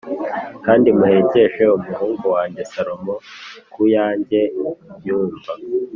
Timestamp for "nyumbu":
5.03-5.37